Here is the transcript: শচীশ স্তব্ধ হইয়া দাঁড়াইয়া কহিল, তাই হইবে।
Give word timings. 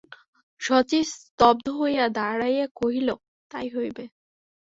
শচীশ 0.61 1.07
স্তব্ধ 1.17 1.65
হইয়া 1.81 2.05
দাঁড়াইয়া 2.09 2.67
কহিল, 2.75 3.09
তাই 3.51 3.67
হইবে। 3.69 4.03